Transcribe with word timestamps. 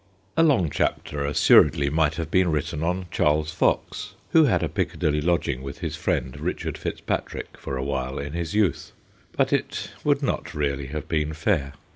A 0.35 0.41
long 0.41 0.71
chapter, 0.71 1.23
assuredly, 1.27 1.87
might 1.91 2.15
have 2.15 2.31
been 2.31 2.49
written 2.49 2.81
on 2.81 3.05
Charles 3.11 3.51
Fox, 3.51 4.15
who 4.31 4.45
had 4.45 4.63
a 4.63 4.67
Piccadilly 4.67 5.21
lodging 5.21 5.61
with 5.61 5.77
his 5.77 5.95
friend, 5.95 6.39
Richard 6.39 6.75
FitzPatrick, 6.75 7.55
for 7.55 7.77
a 7.77 7.83
while 7.83 8.17
in 8.17 8.33
his 8.33 8.55
youth. 8.55 8.93
But 9.33 9.53
it 9.53 9.91
would 10.03 10.23
not 10.23 10.55
really 10.55 10.87
have 10.87 11.07
been 11.07 11.33
fair. 11.33 11.73